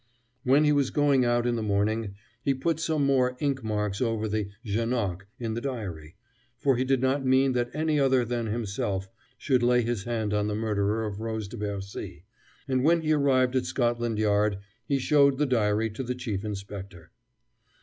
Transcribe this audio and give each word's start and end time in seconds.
When 0.43 0.63
he 0.63 0.71
was 0.71 0.89
going 0.89 1.25
out 1.25 1.45
in 1.45 1.55
the 1.55 1.61
morning, 1.61 2.15
he 2.41 2.55
put 2.55 2.79
some 2.79 3.05
more 3.05 3.37
ink 3.39 3.63
marks 3.63 4.01
over 4.01 4.27
the 4.27 4.47
"Janoc" 4.65 5.27
in 5.37 5.53
the 5.53 5.61
diary 5.61 6.15
for 6.57 6.75
he 6.75 6.83
did 6.83 7.01
not 7.03 7.23
mean 7.23 7.51
that 7.51 7.69
any 7.71 7.99
other 7.99 8.25
than 8.25 8.47
himself 8.47 9.09
should 9.37 9.61
lay 9.61 9.83
his 9.83 10.05
hand 10.05 10.33
on 10.33 10.47
the 10.47 10.55
murderer 10.55 11.05
of 11.05 11.19
Rose 11.19 11.47
de 11.47 11.57
Bercy 11.57 12.23
and 12.67 12.83
when 12.83 13.01
he 13.01 13.13
arrived 13.13 13.55
at 13.55 13.65
Scotland 13.65 14.17
Yard, 14.17 14.57
he 14.87 14.97
showed 14.97 15.37
the 15.37 15.45
diary 15.45 15.91
to 15.91 16.01
the 16.01 16.15
Chief 16.15 16.43
Inspector. 16.43 17.11